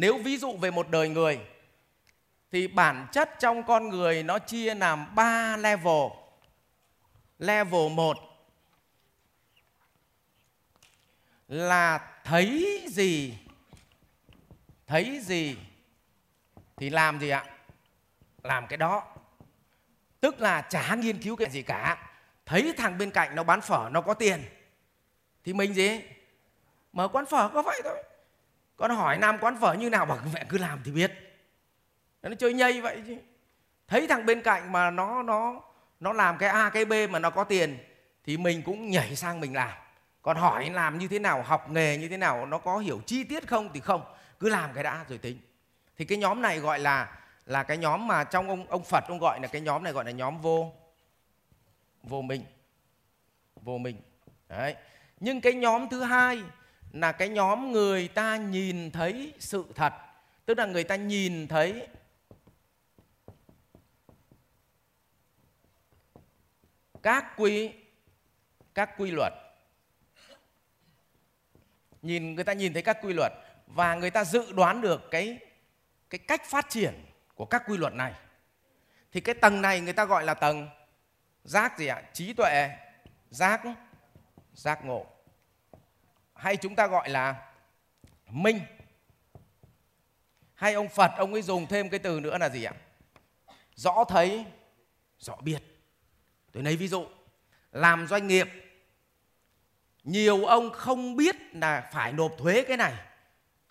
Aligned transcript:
nếu 0.00 0.18
ví 0.18 0.36
dụ 0.36 0.56
về 0.56 0.70
một 0.70 0.90
đời 0.90 1.08
người, 1.08 1.40
thì 2.52 2.68
bản 2.68 3.06
chất 3.12 3.30
trong 3.38 3.62
con 3.62 3.88
người 3.88 4.22
nó 4.22 4.38
chia 4.38 4.74
làm 4.74 5.14
3 5.14 5.56
level. 5.56 6.10
Level 7.38 7.92
1 7.92 8.16
là 11.48 12.12
thấy 12.24 12.80
gì? 12.88 13.34
Thấy 14.86 15.20
gì 15.22 15.56
thì 16.76 16.90
làm 16.90 17.20
gì 17.20 17.28
ạ? 17.28 17.44
Làm 18.42 18.66
cái 18.66 18.76
đó. 18.76 19.04
Tức 20.20 20.40
là 20.40 20.62
chả 20.62 20.94
nghiên 20.94 21.22
cứu 21.22 21.36
cái 21.36 21.50
gì 21.50 21.62
cả. 21.62 22.12
Thấy 22.46 22.72
thằng 22.76 22.98
bên 22.98 23.10
cạnh 23.10 23.36
nó 23.36 23.42
bán 23.42 23.60
phở, 23.60 23.88
nó 23.92 24.00
có 24.00 24.14
tiền. 24.14 24.44
Thì 25.44 25.52
mình 25.52 25.74
gì? 25.74 26.00
Mở 26.92 27.08
quán 27.08 27.26
phở 27.26 27.48
có 27.48 27.62
vậy 27.62 27.80
thôi 27.84 28.09
con 28.80 28.90
hỏi 28.90 29.18
nam 29.18 29.38
quán 29.40 29.60
phở 29.60 29.72
như 29.72 29.90
nào, 29.90 30.06
bảo 30.06 30.18
mẹ 30.34 30.44
cứ 30.48 30.58
làm 30.58 30.80
thì 30.84 30.92
biết. 30.92 31.12
Nó 32.22 32.34
chơi 32.38 32.52
nhây 32.52 32.80
vậy 32.80 33.02
chứ. 33.06 33.16
Thấy 33.88 34.06
thằng 34.06 34.26
bên 34.26 34.42
cạnh 34.42 34.72
mà 34.72 34.90
nó 34.90 35.22
nó 35.22 35.60
nó 36.00 36.12
làm 36.12 36.38
cái 36.38 36.48
a, 36.48 36.70
cái 36.70 36.84
b 36.84 36.92
mà 37.10 37.18
nó 37.18 37.30
có 37.30 37.44
tiền 37.44 37.78
thì 38.24 38.36
mình 38.36 38.62
cũng 38.62 38.90
nhảy 38.90 39.16
sang 39.16 39.40
mình 39.40 39.54
làm. 39.54 39.72
Còn 40.22 40.36
hỏi 40.36 40.70
làm 40.70 40.98
như 40.98 41.08
thế 41.08 41.18
nào, 41.18 41.42
học 41.42 41.70
nghề 41.70 41.96
như 41.96 42.08
thế 42.08 42.16
nào, 42.16 42.46
nó 42.46 42.58
có 42.58 42.78
hiểu 42.78 43.00
chi 43.06 43.24
tiết 43.24 43.48
không 43.48 43.70
thì 43.74 43.80
không, 43.80 44.14
cứ 44.38 44.48
làm 44.48 44.72
cái 44.74 44.84
đã 44.84 45.04
rồi 45.08 45.18
tính. 45.18 45.38
Thì 45.96 46.04
cái 46.04 46.18
nhóm 46.18 46.42
này 46.42 46.58
gọi 46.58 46.78
là 46.78 47.18
là 47.46 47.62
cái 47.62 47.76
nhóm 47.76 48.06
mà 48.06 48.24
trong 48.24 48.48
ông 48.48 48.66
ông 48.66 48.84
Phật 48.84 49.04
ông 49.08 49.18
gọi 49.18 49.40
là 49.40 49.48
cái 49.48 49.60
nhóm 49.60 49.84
này 49.84 49.92
gọi 49.92 50.04
là 50.04 50.10
nhóm 50.10 50.40
vô 50.40 50.72
vô 52.02 52.22
minh 52.22 52.44
vô 53.56 53.78
minh. 53.78 54.00
Đấy. 54.48 54.74
Nhưng 55.20 55.40
cái 55.40 55.52
nhóm 55.52 55.88
thứ 55.88 56.02
hai 56.02 56.42
là 56.92 57.12
cái 57.12 57.28
nhóm 57.28 57.72
người 57.72 58.08
ta 58.08 58.36
nhìn 58.36 58.90
thấy 58.90 59.32
sự 59.38 59.64
thật. 59.74 59.92
Tức 60.46 60.58
là 60.58 60.66
người 60.66 60.84
ta 60.84 60.96
nhìn 60.96 61.48
thấy 61.48 61.88
các 67.02 67.24
quy 67.36 67.70
các 68.74 68.90
quy 68.98 69.10
luật. 69.10 69.32
Nhìn, 72.02 72.34
người 72.34 72.44
ta 72.44 72.52
nhìn 72.52 72.72
thấy 72.72 72.82
các 72.82 72.98
quy 73.02 73.12
luật 73.12 73.32
và 73.66 73.94
người 73.94 74.10
ta 74.10 74.24
dự 74.24 74.52
đoán 74.52 74.80
được 74.80 75.10
cái 75.10 75.38
cái 76.10 76.18
cách 76.18 76.44
phát 76.44 76.66
triển 76.68 77.04
của 77.34 77.44
các 77.44 77.62
quy 77.66 77.76
luật 77.76 77.94
này. 77.94 78.12
Thì 79.12 79.20
cái 79.20 79.34
tầng 79.34 79.62
này 79.62 79.80
người 79.80 79.92
ta 79.92 80.04
gọi 80.04 80.24
là 80.24 80.34
tầng 80.34 80.68
giác 81.44 81.78
gì 81.78 81.86
ạ? 81.86 82.02
Trí 82.12 82.32
tuệ, 82.32 82.70
giác 83.30 83.62
giác 84.54 84.84
ngộ 84.84 85.06
hay 86.40 86.56
chúng 86.56 86.76
ta 86.76 86.86
gọi 86.86 87.08
là 87.08 87.52
minh. 88.30 88.60
Hay 90.54 90.74
ông 90.74 90.88
phật 90.88 91.10
ông 91.16 91.32
ấy 91.32 91.42
dùng 91.42 91.66
thêm 91.66 91.88
cái 91.88 91.98
từ 91.98 92.20
nữa 92.20 92.38
là 92.38 92.48
gì 92.48 92.64
ạ? 92.64 92.72
Rõ 93.74 94.04
thấy 94.08 94.44
rõ 95.18 95.36
biết. 95.36 95.62
Tôi 96.52 96.62
lấy 96.62 96.76
ví 96.76 96.88
dụ. 96.88 97.06
Làm 97.72 98.06
doanh 98.06 98.26
nghiệp 98.26 98.48
nhiều 100.04 100.44
ông 100.44 100.70
không 100.70 101.16
biết 101.16 101.36
là 101.52 101.90
phải 101.92 102.12
nộp 102.12 102.32
thuế 102.38 102.64
cái 102.68 102.76
này. 102.76 102.94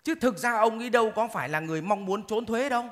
Chứ 0.04 0.14
thực 0.20 0.38
ra 0.38 0.52
ông 0.52 0.78
ấy 0.78 0.90
đâu 0.90 1.12
có 1.16 1.28
phải 1.28 1.48
là 1.48 1.60
người 1.60 1.82
mong 1.82 2.04
muốn 2.04 2.26
trốn 2.26 2.46
thuế 2.46 2.68
đâu. 2.68 2.84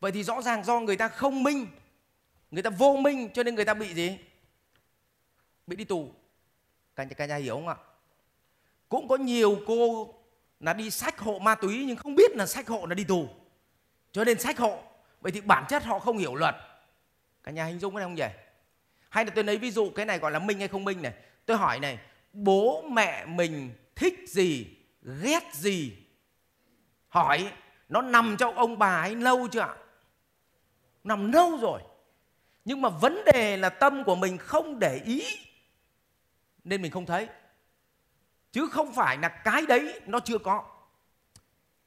Vậy 0.00 0.12
thì 0.12 0.22
rõ 0.22 0.42
ràng 0.42 0.64
do 0.64 0.80
người 0.80 0.96
ta 0.96 1.08
không 1.08 1.42
minh 1.42 1.66
người 2.50 2.62
ta 2.62 2.70
vô 2.70 2.96
minh 2.96 3.28
cho 3.34 3.42
nên 3.42 3.54
người 3.54 3.64
ta 3.64 3.74
bị 3.74 3.94
gì? 3.94 4.18
Bị 5.66 5.76
đi 5.76 5.84
tù. 5.84 6.12
Cả 6.96 7.04
nhà, 7.04 7.14
cả 7.14 7.26
nhà 7.26 7.36
hiểu 7.36 7.54
không 7.54 7.68
ạ? 7.68 7.76
Cũng 8.92 9.08
có 9.08 9.16
nhiều 9.16 9.60
cô 9.66 10.14
là 10.60 10.72
đi 10.72 10.90
sách 10.90 11.18
hộ 11.18 11.38
ma 11.38 11.54
túy 11.54 11.84
nhưng 11.86 11.96
không 11.96 12.14
biết 12.14 12.36
là 12.36 12.46
sách 12.46 12.68
hộ 12.68 12.86
là 12.86 12.94
đi 12.94 13.04
tù. 13.04 13.28
Cho 14.12 14.24
nên 14.24 14.38
sách 14.38 14.58
hộ, 14.58 14.82
vậy 15.20 15.32
thì 15.32 15.40
bản 15.40 15.64
chất 15.68 15.84
họ 15.84 15.98
không 15.98 16.18
hiểu 16.18 16.34
luật. 16.34 16.54
Cả 17.42 17.52
nhà 17.52 17.64
hình 17.64 17.78
dung 17.78 17.94
cái 17.94 18.00
này 18.00 18.04
không 18.04 18.14
nhỉ? 18.14 18.38
Hay 19.08 19.24
là 19.24 19.30
tôi 19.34 19.44
lấy 19.44 19.56
ví 19.56 19.70
dụ 19.70 19.90
cái 19.90 20.06
này 20.06 20.18
gọi 20.18 20.30
là 20.30 20.38
minh 20.38 20.58
hay 20.58 20.68
không 20.68 20.84
minh 20.84 21.02
này. 21.02 21.12
Tôi 21.46 21.56
hỏi 21.56 21.80
này, 21.80 21.98
bố 22.32 22.82
mẹ 22.82 23.26
mình 23.26 23.74
thích 23.96 24.24
gì, 24.28 24.66
ghét 25.22 25.42
gì? 25.52 25.92
Hỏi, 27.08 27.52
nó 27.88 28.02
nằm 28.02 28.36
trong 28.38 28.54
ông 28.54 28.78
bà 28.78 29.00
ấy 29.00 29.16
lâu 29.16 29.48
chưa 29.48 29.60
ạ? 29.60 29.76
Nằm 31.04 31.32
lâu 31.32 31.58
rồi. 31.60 31.80
Nhưng 32.64 32.82
mà 32.82 32.88
vấn 32.88 33.22
đề 33.32 33.56
là 33.56 33.68
tâm 33.68 34.04
của 34.04 34.14
mình 34.14 34.38
không 34.38 34.78
để 34.78 35.00
ý. 35.04 35.24
Nên 36.64 36.82
mình 36.82 36.90
không 36.90 37.06
thấy 37.06 37.28
chứ 38.52 38.68
không 38.72 38.92
phải 38.92 39.18
là 39.18 39.28
cái 39.28 39.66
đấy 39.66 40.00
nó 40.06 40.20
chưa 40.20 40.38
có. 40.38 40.64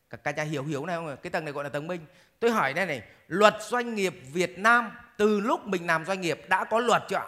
Các 0.10 0.24
cả 0.24 0.32
nhà 0.32 0.44
hiểu 0.44 0.64
hiểu 0.64 0.86
này 0.86 0.96
không 0.96 1.18
cái 1.24 1.32
tầng 1.32 1.46
này 1.46 1.54
gọi 1.54 1.64
là 1.64 1.70
tầng 1.70 1.88
minh. 1.88 2.06
Tôi 2.40 2.52
hỏi 2.52 2.74
đây 2.74 2.86
này, 2.86 3.04
luật 3.28 3.56
doanh 3.62 3.96
nghiệp 3.96 4.14
Việt 4.34 4.60
Nam 4.60 4.92
từ 5.18 5.40
lúc 5.40 5.68
mình 5.68 5.88
làm 5.88 6.06
doanh 6.06 6.22
nghiệp 6.22 6.42
đã 6.48 6.64
có 6.64 6.80
luật 6.80 7.04
chưa 7.10 7.16
ạ? 7.16 7.28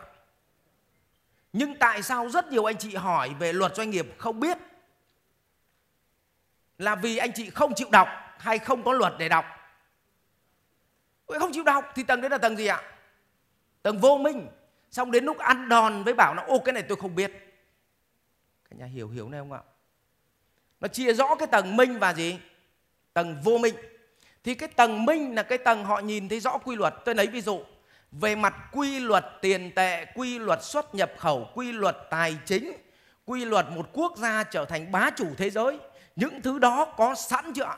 Nhưng 1.53 1.75
tại 1.79 2.01
sao 2.01 2.29
rất 2.29 2.51
nhiều 2.51 2.65
anh 2.65 2.77
chị 2.77 2.95
hỏi 2.95 3.35
về 3.39 3.53
luật 3.53 3.75
doanh 3.75 3.89
nghiệp 3.89 4.15
không 4.17 4.39
biết? 4.39 4.57
Là 6.77 6.95
vì 6.95 7.17
anh 7.17 7.31
chị 7.35 7.49
không 7.49 7.73
chịu 7.75 7.87
đọc 7.91 8.07
hay 8.39 8.59
không 8.59 8.83
có 8.83 8.93
luật 8.93 9.13
để 9.19 9.29
đọc? 9.29 9.45
Không 11.27 11.53
chịu 11.53 11.63
đọc 11.63 11.85
thì 11.95 12.03
tầng 12.03 12.21
đấy 12.21 12.29
là 12.29 12.37
tầng 12.37 12.57
gì 12.57 12.67
ạ? 12.67 12.81
Tầng 13.81 13.97
vô 13.97 14.17
minh. 14.17 14.47
Xong 14.91 15.11
đến 15.11 15.25
lúc 15.25 15.37
ăn 15.37 15.69
đòn 15.69 16.03
với 16.03 16.13
bảo 16.13 16.33
nó 16.33 16.43
ô, 16.43 16.59
cái 16.59 16.73
này 16.73 16.83
tôi 16.83 16.97
không 17.01 17.15
biết 17.15 17.46
cả 18.69 18.75
nhà 18.77 18.85
hiểu 18.85 19.09
hiểu 19.09 19.29
này 19.29 19.39
không 19.39 19.51
ạ? 19.51 19.61
Nó 20.79 20.87
chia 20.87 21.13
rõ 21.13 21.35
cái 21.35 21.47
tầng 21.47 21.77
minh 21.77 21.99
và 21.99 22.13
gì? 22.13 22.39
Tầng 23.13 23.41
vô 23.43 23.57
minh. 23.57 23.75
Thì 24.43 24.55
cái 24.55 24.69
tầng 24.69 25.05
minh 25.05 25.35
là 25.35 25.43
cái 25.43 25.57
tầng 25.57 25.85
họ 25.85 25.99
nhìn 25.99 26.29
thấy 26.29 26.39
rõ 26.39 26.57
quy 26.57 26.75
luật. 26.75 26.93
Tôi 27.05 27.15
lấy 27.15 27.27
ví 27.27 27.41
dụ, 27.41 27.63
về 28.11 28.35
mặt 28.35 28.55
quy 28.71 28.99
luật 28.99 29.25
tiền 29.41 29.71
tệ, 29.75 30.05
quy 30.15 30.39
luật 30.39 30.63
xuất 30.63 30.95
nhập 30.95 31.11
khẩu, 31.17 31.49
quy 31.55 31.71
luật 31.71 31.97
tài 32.09 32.37
chính, 32.45 32.73
quy 33.25 33.45
luật 33.45 33.65
một 33.69 33.89
quốc 33.93 34.17
gia 34.17 34.43
trở 34.43 34.65
thành 34.65 34.91
bá 34.91 35.09
chủ 35.15 35.27
thế 35.37 35.49
giới, 35.49 35.79
những 36.15 36.41
thứ 36.41 36.59
đó 36.59 36.93
có 36.97 37.15
sẵn 37.15 37.53
chưa 37.53 37.63
ạ? 37.63 37.77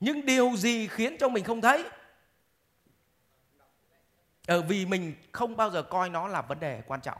Nhưng 0.00 0.26
điều 0.26 0.52
gì 0.56 0.88
khiến 0.88 1.16
cho 1.20 1.28
mình 1.28 1.44
không 1.44 1.60
thấy? 1.60 1.84
Ở 4.46 4.62
vì 4.62 4.86
mình 4.86 5.14
không 5.32 5.56
bao 5.56 5.70
giờ 5.70 5.82
coi 5.82 6.10
nó 6.10 6.28
là 6.28 6.42
vấn 6.42 6.60
đề 6.60 6.82
quan 6.86 7.00
trọng. 7.00 7.18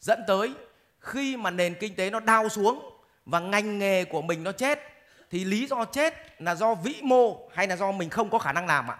Dẫn 0.00 0.20
tới 0.26 0.54
khi 1.00 1.36
mà 1.36 1.50
nền 1.50 1.74
kinh 1.74 1.96
tế 1.96 2.10
nó 2.10 2.20
đau 2.20 2.48
xuống 2.48 3.00
và 3.26 3.40
ngành 3.40 3.78
nghề 3.78 4.04
của 4.04 4.22
mình 4.22 4.44
nó 4.44 4.52
chết, 4.52 4.78
thì 5.30 5.44
lý 5.44 5.66
do 5.66 5.84
chết 5.84 6.42
là 6.42 6.54
do 6.54 6.74
vĩ 6.74 7.00
mô 7.02 7.48
hay 7.54 7.66
là 7.66 7.76
do 7.76 7.92
mình 7.92 8.10
không 8.10 8.30
có 8.30 8.38
khả 8.38 8.52
năng 8.52 8.66
làm 8.66 8.90
ạ? 8.90 8.98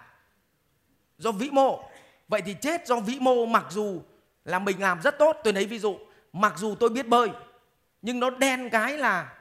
Do 1.18 1.32
vĩ 1.32 1.50
mô. 1.50 1.82
Vậy 2.28 2.42
thì 2.42 2.54
chết 2.60 2.86
do 2.86 2.96
vĩ 2.96 3.18
mô 3.20 3.46
mặc 3.46 3.64
dù 3.70 4.02
là 4.44 4.58
mình 4.58 4.80
làm 4.80 5.02
rất 5.02 5.18
tốt. 5.18 5.36
Tôi 5.44 5.52
lấy 5.52 5.64
ví 5.64 5.78
dụ, 5.78 5.98
mặc 6.32 6.54
dù 6.56 6.74
tôi 6.80 6.88
biết 6.88 7.06
bơi, 7.06 7.28
nhưng 8.02 8.20
nó 8.20 8.30
đen 8.30 8.70
cái 8.70 8.98
là 8.98 9.32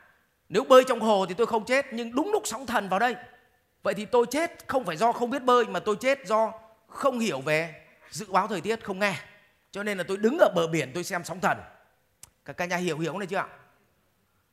nếu 0.50 0.64
bơi 0.64 0.84
trong 0.88 1.00
hồ 1.00 1.26
thì 1.26 1.34
tôi 1.34 1.48
không 1.48 1.66
chết, 1.66 1.86
nhưng 1.92 2.16
đúng 2.16 2.32
lúc 2.32 2.44
sóng 2.46 2.66
thần 2.66 2.90
vào 2.90 3.00
đây. 3.00 3.16
Vậy 3.84 3.94
thì 3.94 4.06
tôi 4.06 4.26
chết 4.32 4.68
không 4.68 4.86
phải 4.86 4.98
do 4.98 5.12
không 5.12 5.30
biết 5.30 5.44
bơi, 5.44 5.66
mà 5.66 5.80
tôi 5.80 5.96
chết 6.00 6.28
do 6.28 6.54
không 6.88 7.20
hiểu 7.20 7.42
về 7.42 7.86
dự 8.10 8.26
báo 8.32 8.48
thời 8.48 8.62
tiết, 8.62 8.84
không 8.84 9.00
nghe. 9.00 9.16
Cho 9.72 9.84
nên 9.84 9.98
là 9.98 10.04
tôi 10.08 10.18
đứng 10.18 10.38
ở 10.40 10.50
bờ 10.56 10.68
biển, 10.68 10.92
tôi 10.94 11.04
xem 11.04 11.24
sóng 11.24 11.40
thần 11.40 11.58
các 12.54 12.66
cả 12.66 12.66
nhà 12.66 12.78
hiểu 12.78 13.00
hiểu 13.00 13.18
này 13.18 13.28
chưa 13.28 13.38
ạ? 13.38 13.48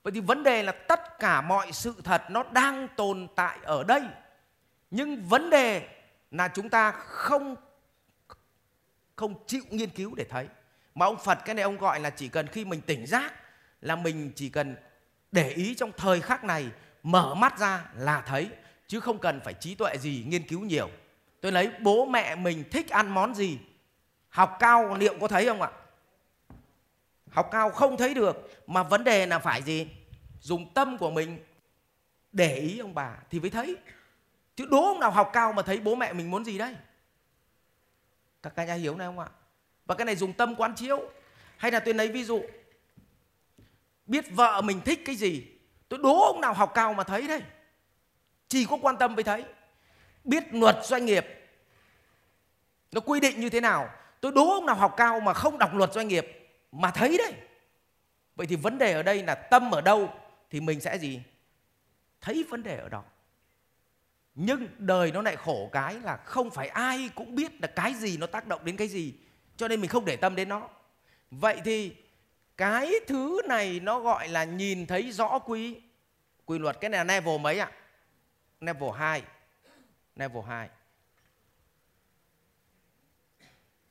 Vậy 0.02 0.12
thì 0.12 0.20
vấn 0.20 0.42
đề 0.42 0.62
là 0.62 0.72
tất 0.72 1.18
cả 1.18 1.40
mọi 1.40 1.72
sự 1.72 1.94
thật 2.04 2.22
nó 2.30 2.42
đang 2.42 2.88
tồn 2.96 3.28
tại 3.36 3.58
ở 3.62 3.84
đây. 3.84 4.02
Nhưng 4.90 5.22
vấn 5.22 5.50
đề 5.50 5.88
là 6.30 6.48
chúng 6.48 6.68
ta 6.68 6.90
không 6.92 7.56
không 9.16 9.46
chịu 9.46 9.62
nghiên 9.70 9.90
cứu 9.90 10.14
để 10.14 10.24
thấy. 10.24 10.48
Mà 10.94 11.06
ông 11.06 11.18
Phật 11.18 11.38
cái 11.44 11.54
này 11.54 11.62
ông 11.62 11.78
gọi 11.78 12.00
là 12.00 12.10
chỉ 12.10 12.28
cần 12.28 12.46
khi 12.46 12.64
mình 12.64 12.80
tỉnh 12.80 13.06
giác 13.06 13.34
là 13.80 13.96
mình 13.96 14.32
chỉ 14.36 14.48
cần 14.48 14.76
để 15.32 15.48
ý 15.48 15.74
trong 15.74 15.92
thời 15.96 16.20
khắc 16.20 16.44
này, 16.44 16.70
mở 17.02 17.34
mắt 17.34 17.58
ra 17.58 17.84
là 17.94 18.20
thấy, 18.20 18.50
chứ 18.86 19.00
không 19.00 19.18
cần 19.18 19.40
phải 19.44 19.54
trí 19.54 19.74
tuệ 19.74 19.96
gì, 19.98 20.24
nghiên 20.26 20.42
cứu 20.42 20.60
nhiều. 20.60 20.90
Tôi 21.40 21.52
lấy 21.52 21.70
bố 21.80 22.06
mẹ 22.06 22.34
mình 22.34 22.64
thích 22.70 22.88
ăn 22.88 23.14
món 23.14 23.34
gì? 23.34 23.58
Học 24.28 24.56
cao 24.58 24.94
liệu 24.94 25.14
có 25.20 25.28
thấy 25.28 25.46
không 25.46 25.62
ạ? 25.62 25.70
Học 27.36 27.48
cao 27.50 27.70
không 27.70 27.96
thấy 27.96 28.14
được, 28.14 28.50
mà 28.66 28.82
vấn 28.82 29.04
đề 29.04 29.26
là 29.26 29.38
phải 29.38 29.62
gì? 29.62 29.86
Dùng 30.40 30.74
tâm 30.74 30.98
của 30.98 31.10
mình 31.10 31.44
để 32.32 32.56
ý 32.56 32.78
ông 32.78 32.94
bà 32.94 33.16
thì 33.30 33.40
mới 33.40 33.50
thấy. 33.50 33.76
Chứ 34.56 34.66
đố 34.70 34.86
ông 34.86 35.00
nào 35.00 35.10
học 35.10 35.30
cao 35.32 35.52
mà 35.52 35.62
thấy 35.62 35.80
bố 35.80 35.94
mẹ 35.94 36.12
mình 36.12 36.30
muốn 36.30 36.44
gì 36.44 36.58
đấy? 36.58 36.76
Các 38.42 38.52
cả 38.56 38.64
nhà 38.64 38.74
hiểu 38.74 38.96
này 38.96 39.06
không 39.06 39.18
ạ? 39.18 39.26
Và 39.86 39.94
cái 39.94 40.04
này 40.04 40.16
dùng 40.16 40.32
tâm 40.32 40.54
quán 40.54 40.74
chiếu. 40.74 41.10
Hay 41.56 41.72
là 41.72 41.80
tôi 41.80 41.94
lấy 41.94 42.08
ví 42.08 42.24
dụ, 42.24 42.42
biết 44.06 44.24
vợ 44.30 44.60
mình 44.60 44.80
thích 44.80 45.02
cái 45.04 45.16
gì, 45.16 45.46
tôi 45.88 46.00
đố 46.02 46.22
ông 46.22 46.40
nào 46.40 46.54
học 46.54 46.72
cao 46.74 46.94
mà 46.94 47.04
thấy 47.04 47.28
đấy. 47.28 47.42
Chỉ 48.48 48.66
có 48.70 48.78
quan 48.82 48.96
tâm 48.96 49.14
mới 49.14 49.24
thấy. 49.24 49.44
Biết 50.24 50.44
luật 50.50 50.76
doanh 50.84 51.06
nghiệp, 51.06 51.26
nó 52.92 53.00
quy 53.00 53.20
định 53.20 53.40
như 53.40 53.50
thế 53.50 53.60
nào, 53.60 53.88
tôi 54.20 54.32
đố 54.32 54.50
ông 54.50 54.66
nào 54.66 54.76
học 54.76 54.94
cao 54.96 55.20
mà 55.20 55.32
không 55.34 55.58
đọc 55.58 55.74
luật 55.74 55.92
doanh 55.92 56.08
nghiệp 56.08 56.35
mà 56.72 56.90
thấy 56.90 57.18
đấy. 57.18 57.32
Vậy 58.36 58.46
thì 58.46 58.56
vấn 58.56 58.78
đề 58.78 58.92
ở 58.92 59.02
đây 59.02 59.22
là 59.22 59.34
tâm 59.34 59.70
ở 59.70 59.80
đâu 59.80 60.12
thì 60.50 60.60
mình 60.60 60.80
sẽ 60.80 60.98
gì? 60.98 61.22
Thấy 62.20 62.44
vấn 62.50 62.62
đề 62.62 62.76
ở 62.76 62.88
đó. 62.88 63.04
Nhưng 64.34 64.68
đời 64.78 65.12
nó 65.12 65.22
lại 65.22 65.36
khổ 65.36 65.68
cái 65.72 65.94
là 66.00 66.16
không 66.16 66.50
phải 66.50 66.68
ai 66.68 67.10
cũng 67.14 67.34
biết 67.34 67.52
là 67.60 67.68
cái 67.68 67.94
gì 67.94 68.16
nó 68.16 68.26
tác 68.26 68.46
động 68.46 68.64
đến 68.64 68.76
cái 68.76 68.88
gì, 68.88 69.14
cho 69.56 69.68
nên 69.68 69.80
mình 69.80 69.90
không 69.90 70.04
để 70.04 70.16
tâm 70.16 70.36
đến 70.36 70.48
nó. 70.48 70.68
Vậy 71.30 71.60
thì 71.64 71.96
cái 72.56 72.92
thứ 73.06 73.40
này 73.48 73.80
nó 73.80 74.00
gọi 74.00 74.28
là 74.28 74.44
nhìn 74.44 74.86
thấy 74.86 75.12
rõ 75.12 75.38
quy 75.38 75.80
quy 76.44 76.58
luật. 76.58 76.76
Cái 76.80 76.90
này 76.90 77.04
là 77.04 77.14
level 77.14 77.40
mấy 77.40 77.58
ạ? 77.58 77.70
Level 78.60 78.90
2 78.98 79.22
level 80.16 80.42
2 80.48 80.68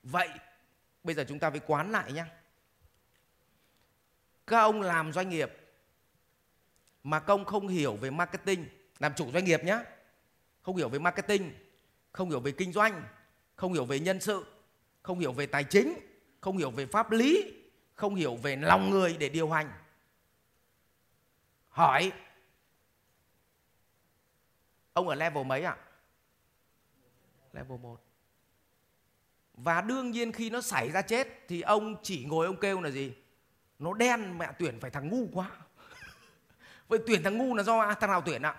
vậy, 0.04 0.30
bây 1.04 1.16
giờ 1.16 1.25
chúng 1.28 1.39
ta 1.39 1.50
phải 1.50 1.60
quán 1.68 1.92
lại 1.92 2.12
nhé 2.12 2.25
các 4.47 4.59
ông 4.59 4.81
làm 4.81 5.13
doanh 5.13 5.30
nghiệp 5.30 5.51
mà 7.03 7.19
công 7.19 7.45
không 7.45 7.68
hiểu 7.68 7.95
về 7.95 8.09
marketing, 8.09 8.65
làm 9.00 9.13
chủ 9.15 9.31
doanh 9.31 9.45
nghiệp 9.45 9.63
nhé 9.63 9.80
không 10.62 10.75
hiểu 10.75 10.89
về 10.89 11.00
marketing, 11.00 11.53
không 12.12 12.30
hiểu 12.30 12.39
về 12.39 12.51
kinh 12.51 12.74
doanh, 12.74 13.03
không 13.56 13.74
hiểu 13.74 13.86
về 13.86 14.00
nhân 14.00 14.19
sự, 14.19 14.45
không 15.01 15.19
hiểu 15.19 15.31
về 15.31 15.45
tài 15.45 15.63
chính, 15.63 15.94
không 16.42 16.57
hiểu 16.57 16.71
về 16.71 16.86
pháp 16.86 17.12
lý, 17.12 17.53
không 17.95 18.15
hiểu 18.15 18.36
về 18.36 18.56
lòng 18.56 18.89
người 18.89 19.18
để 19.19 19.30
điều 19.30 19.50
hành. 19.50 19.71
Hỏi, 21.69 22.12
ông 24.94 25.07
ở 25.07 25.15
level 25.15 25.45
mấy 25.45 25.63
ạ? 25.63 25.77
Level 27.53 27.80
1 27.80 28.01
và 29.53 29.81
đương 29.81 30.12
nhiên 30.12 30.31
khi 30.31 30.50
nó 30.50 30.62
xảy 30.62 30.92
ra 30.92 31.01
chết 31.01 31.27
thì 31.47 31.62
ông 31.62 31.95
chỉ 32.03 32.25
ngồi 32.25 32.45
ông 32.45 32.59
kêu 32.59 32.81
là 32.81 32.89
gì? 32.89 33.13
Nó 33.80 33.94
đen, 33.94 34.38
mẹ 34.38 34.48
tuyển 34.60 34.80
phải 34.80 34.92
thằng 34.92 35.10
ngu 35.10 35.27
quá. 35.33 35.50
Vậy 36.88 37.00
tuyển 37.07 37.24
thằng 37.24 37.38
ngu 37.38 37.56
là 37.56 37.63
do 37.63 37.94
thằng 37.94 38.10
nào 38.10 38.22
tuyển 38.25 38.42
ạ? 38.42 38.56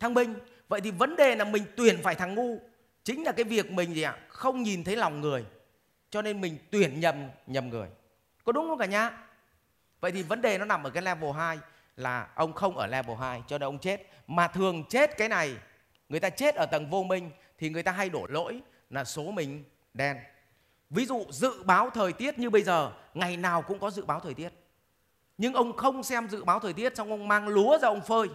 Thằng 0.00 0.14
minh 0.14 0.34
vậy 0.68 0.80
thì 0.80 0.90
vấn 0.90 1.16
đề 1.16 1.36
là 1.36 1.44
mình 1.44 1.64
tuyển 1.76 2.00
phải 2.02 2.14
thằng 2.14 2.34
ngu. 2.34 2.58
Chính 3.04 3.24
là 3.24 3.32
cái 3.32 3.44
việc 3.44 3.70
mình 3.70 3.94
gì 3.94 4.02
ạ? 4.02 4.18
Không 4.28 4.62
nhìn 4.62 4.84
thấy 4.84 4.96
lòng 4.96 5.20
người. 5.20 5.44
Cho 6.10 6.22
nên 6.22 6.40
mình 6.40 6.58
tuyển 6.70 7.00
nhầm 7.00 7.28
nhầm 7.46 7.68
người. 7.68 7.88
Có 8.44 8.52
đúng 8.52 8.68
không 8.68 8.78
cả 8.78 8.86
nhà? 8.86 9.10
Vậy 10.00 10.12
thì 10.12 10.22
vấn 10.22 10.42
đề 10.42 10.58
nó 10.58 10.64
nằm 10.64 10.82
ở 10.82 10.90
cái 10.90 11.02
level 11.02 11.30
2 11.32 11.58
là 11.96 12.28
ông 12.34 12.52
không 12.52 12.76
ở 12.76 12.86
level 12.86 13.16
2 13.16 13.42
cho 13.46 13.58
nên 13.58 13.66
ông 13.66 13.78
chết. 13.78 14.06
Mà 14.26 14.48
thường 14.48 14.84
chết 14.88 15.16
cái 15.16 15.28
này, 15.28 15.56
người 16.08 16.20
ta 16.20 16.30
chết 16.30 16.54
ở 16.54 16.66
tầng 16.66 16.90
vô 16.90 17.02
minh 17.02 17.30
thì 17.58 17.70
người 17.70 17.82
ta 17.82 17.92
hay 17.92 18.08
đổ 18.08 18.26
lỗi 18.26 18.60
là 18.90 19.04
số 19.04 19.30
mình 19.30 19.64
đen 19.94 20.16
ví 20.90 21.06
dụ 21.06 21.24
dự 21.30 21.62
báo 21.62 21.90
thời 21.90 22.12
tiết 22.12 22.38
như 22.38 22.50
bây 22.50 22.62
giờ, 22.62 22.92
ngày 23.14 23.36
nào 23.36 23.62
cũng 23.62 23.78
có 23.78 23.90
dự 23.90 24.04
báo 24.04 24.20
thời 24.20 24.34
tiết. 24.34 24.48
Nhưng 25.38 25.54
ông 25.54 25.76
không 25.76 26.02
xem 26.02 26.28
dự 26.28 26.44
báo 26.44 26.60
thời 26.60 26.72
tiết 26.72 26.96
xong 26.96 27.10
ông 27.10 27.28
mang 27.28 27.48
lúa 27.48 27.78
ra 27.78 27.88
ông 27.88 28.02
phơi. 28.02 28.28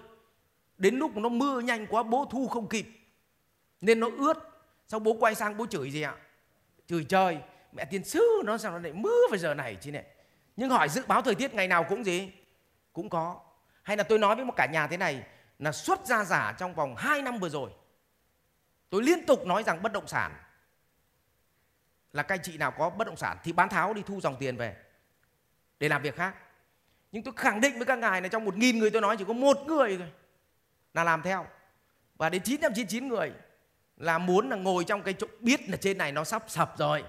Đến 0.78 0.96
lúc 0.96 1.18
nó 1.18 1.30
mưa 1.30 1.60
nhanh 1.60 1.88
quá, 1.88 2.04
bố 2.04 2.28
thu 2.32 2.48
không 2.48 2.70
kịp. 2.70 2.86
Nên 3.82 4.00
nó 4.00 4.08
ướt. 4.18 4.34
Xong 4.88 5.04
bố 5.04 5.14
quay 5.20 5.36
sang 5.36 5.58
bố 5.58 5.66
chửi 5.66 5.92
gì 5.92 6.02
ạ? 6.02 6.16
Chửi 6.88 7.06
trời, 7.10 7.38
mẹ 7.72 7.86
tiên 7.86 8.04
sư, 8.04 8.42
nó 8.46 8.58
sao 8.58 8.72
nó 8.72 8.80
lại 8.80 8.94
mưa 8.94 9.28
vào 9.30 9.38
giờ 9.38 9.54
này 9.54 9.78
chứ 9.82 9.92
này 9.92 10.06
nhưng 10.60 10.70
hỏi 10.70 10.90
dự 10.90 11.04
báo 11.08 11.22
thời 11.22 11.36
tiết 11.36 11.54
ngày 11.54 11.68
nào 11.68 11.84
cũng 11.84 12.04
gì? 12.04 12.32
Cũng 12.94 13.10
có. 13.10 13.40
Hay 13.84 13.98
là 13.98 14.04
tôi 14.04 14.20
nói 14.20 14.36
với 14.36 14.46
một 14.46 14.54
cả 14.58 14.68
nhà 14.72 14.88
thế 14.88 14.98
này, 14.98 15.24
là 15.60 15.72
xuất 15.72 16.06
ra 16.06 16.24
giả 16.24 16.56
trong 16.58 16.76
vòng 16.76 16.96
2 16.96 17.22
năm 17.22 17.40
vừa 17.40 17.50
rồi. 17.50 17.70
Tôi 18.90 19.04
liên 19.04 19.26
tục 19.26 19.46
nói 19.46 19.64
rằng 19.64 19.84
bất 19.84 19.94
động 19.94 20.08
sản 20.08 20.32
là 22.14 22.24
các 22.24 22.36
anh 22.36 22.44
chị 22.44 22.58
nào 22.58 22.72
có 22.72 22.90
bất 22.90 23.08
động 23.08 23.18
sản 23.18 23.38
thì 23.44 23.52
bán 23.52 23.70
tháo 23.70 23.94
đi, 23.94 24.02
thu 24.06 24.22
dòng 24.22 24.36
tiền 24.40 24.58
về 24.58 24.76
để 25.80 25.90
làm 25.90 26.02
việc 26.02 26.16
khác. 26.16 26.36
Nhưng 27.12 27.24
tôi 27.24 27.34
khẳng 27.38 27.62
định 27.62 27.78
với 27.78 27.86
các 27.86 28.00
ngài 28.00 28.22
là 28.22 28.28
trong 28.28 28.46
một 28.46 28.58
nghìn 28.58 28.80
người 28.80 28.90
tôi 28.90 29.02
nói 29.02 29.18
chỉ 29.18 29.26
có 29.28 29.34
một 29.34 29.58
người 29.68 29.98
thôi 29.98 30.12
là 30.94 31.04
làm 31.04 31.22
theo. 31.22 31.46
Và 32.18 32.30
đến 32.30 32.42
999 32.44 33.08
người 33.08 33.32
là 33.98 34.18
muốn 34.18 34.50
là 34.50 34.56
ngồi 34.56 34.84
trong 34.84 35.04
cái 35.04 35.14
chỗ, 35.14 35.28
biết 35.40 35.70
là 35.70 35.78
trên 35.78 35.98
này 35.98 36.12
nó 36.12 36.24
sắp 36.24 36.44
sập 36.48 36.78
rồi, 36.78 37.04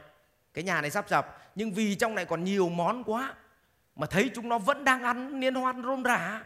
cái 0.55 0.65
nhà 0.65 0.81
này 0.81 0.91
sắp 0.91 1.09
sập, 1.09 1.39
nhưng 1.55 1.73
vì 1.73 1.95
trong 1.95 2.15
này 2.15 2.25
còn 2.25 2.45
nhiều 2.45 2.69
món 2.69 3.05
quá 3.05 3.35
mà 3.97 4.07
thấy 4.07 4.31
chúng 4.35 4.49
nó 4.49 4.59
vẫn 4.59 4.85
đang 4.85 5.03
ăn, 5.03 5.41
liên 5.41 5.55
hoan 5.55 5.83
rôm 5.83 6.05
rả, 6.05 6.45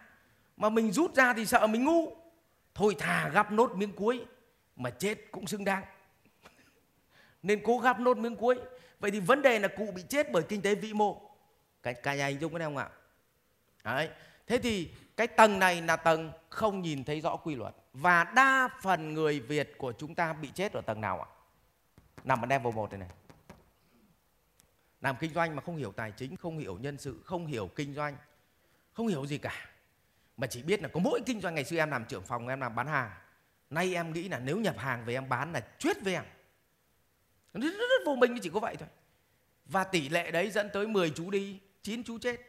mà 0.56 0.68
mình 0.68 0.92
rút 0.92 1.14
ra 1.14 1.32
thì 1.32 1.46
sợ 1.46 1.66
mình 1.66 1.84
ngu. 1.84 2.16
Thôi 2.74 2.96
thà 2.98 3.28
gắp 3.28 3.52
nốt 3.52 3.76
miếng 3.76 3.92
cuối 3.92 4.24
mà 4.76 4.90
chết 4.90 5.18
cũng 5.30 5.46
xứng 5.46 5.64
đáng 5.64 5.84
nên 7.44 7.60
cố 7.64 7.78
gắp 7.78 8.00
nốt 8.00 8.16
miếng 8.16 8.36
cuối. 8.36 8.58
Vậy 9.00 9.10
thì 9.10 9.20
vấn 9.20 9.42
đề 9.42 9.58
là 9.58 9.68
cụ 9.68 9.92
bị 9.94 10.02
chết 10.08 10.32
bởi 10.32 10.42
kinh 10.42 10.62
tế 10.62 10.74
vĩ 10.74 10.92
mô. 10.92 11.30
Cái 11.82 11.94
cả 11.94 12.14
nhà 12.14 12.26
hình 12.26 12.40
dung 12.40 12.52
cái 12.52 12.58
này 12.58 12.66
không 12.66 12.76
ạ? 12.76 12.88
Đấy. 13.84 14.08
thế 14.46 14.58
thì 14.58 14.90
cái 15.16 15.26
tầng 15.26 15.58
này 15.58 15.82
là 15.82 15.96
tầng 15.96 16.32
không 16.48 16.82
nhìn 16.82 17.04
thấy 17.04 17.20
rõ 17.20 17.36
quy 17.36 17.54
luật. 17.54 17.74
Và 17.92 18.24
đa 18.24 18.68
phần 18.82 19.14
người 19.14 19.40
Việt 19.40 19.74
của 19.78 19.92
chúng 19.92 20.14
ta 20.14 20.32
bị 20.32 20.50
chết 20.54 20.72
ở 20.72 20.80
tầng 20.80 21.00
nào 21.00 21.20
ạ? 21.20 21.28
Nằm 22.24 22.44
ở 22.44 22.46
level 22.46 22.74
1 22.74 22.90
này 22.92 22.98
này. 22.98 23.08
Làm 25.00 25.16
kinh 25.20 25.32
doanh 25.34 25.56
mà 25.56 25.62
không 25.62 25.76
hiểu 25.76 25.92
tài 25.92 26.12
chính, 26.12 26.36
không 26.36 26.58
hiểu 26.58 26.78
nhân 26.78 26.98
sự, 26.98 27.22
không 27.24 27.46
hiểu 27.46 27.70
kinh 27.76 27.94
doanh, 27.94 28.16
không 28.92 29.06
hiểu 29.06 29.26
gì 29.26 29.38
cả. 29.38 29.66
Mà 30.36 30.46
chỉ 30.46 30.62
biết 30.62 30.82
là 30.82 30.88
có 30.88 31.00
mỗi 31.00 31.20
kinh 31.26 31.40
doanh 31.40 31.54
ngày 31.54 31.64
xưa 31.64 31.76
em 31.76 31.90
làm 31.90 32.04
trưởng 32.04 32.22
phòng, 32.22 32.48
em 32.48 32.60
làm 32.60 32.74
bán 32.74 32.86
hàng. 32.86 33.10
Nay 33.70 33.94
em 33.94 34.12
nghĩ 34.12 34.28
là 34.28 34.38
nếu 34.38 34.58
nhập 34.58 34.78
hàng 34.78 35.04
về 35.04 35.14
em 35.14 35.28
bán 35.28 35.52
là 35.52 35.60
chuyết 35.78 35.96
với 36.02 36.14
em 36.14 36.24
rất, 37.60 37.70
rất, 37.70 37.78
rất 37.78 38.02
vô 38.06 38.14
minh 38.14 38.38
chỉ 38.42 38.50
có 38.50 38.60
vậy 38.60 38.76
thôi. 38.76 38.88
Và 39.66 39.84
tỷ 39.84 40.08
lệ 40.08 40.30
đấy 40.30 40.50
dẫn 40.50 40.68
tới 40.72 40.86
10 40.86 41.10
chú 41.10 41.30
đi 41.30 41.58
9 41.82 42.04
chú 42.04 42.18
chết. 42.18 42.40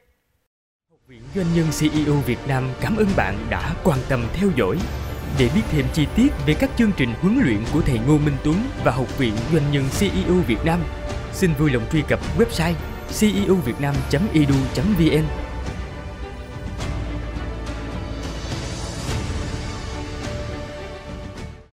Học 0.90 1.00
viện 1.08 1.22
Doanh 1.36 1.54
nhân 1.56 1.66
CEO 1.80 2.16
Việt 2.26 2.40
Nam 2.48 2.70
cảm 2.82 2.98
ơn 2.98 3.08
bạn 3.18 3.48
đã 3.50 3.76
quan 3.84 4.00
tâm 4.10 4.24
theo 4.34 4.50
dõi. 4.56 4.78
Để 5.40 5.50
biết 5.56 5.62
thêm 5.70 5.86
chi 5.94 6.08
tiết 6.16 6.30
về 6.48 6.54
các 6.60 6.70
chương 6.78 6.92
trình 6.98 7.10
huấn 7.22 7.40
luyện 7.44 7.60
của 7.74 7.82
thầy 7.82 8.00
Ngô 8.00 8.18
Minh 8.18 8.38
Tuấn 8.44 8.56
và 8.84 8.92
Học 8.92 9.18
viện 9.18 9.34
Doanh 9.54 9.72
nhân 9.72 9.84
CEO 10.00 10.36
Việt 10.48 10.66
Nam, 10.66 10.84
xin 11.34 11.54
vui 11.60 11.72
lòng 11.72 11.84
truy 11.92 12.04
cập 12.10 12.20
website 12.38 12.74
ceovietnam.edu.vn 13.20 15.45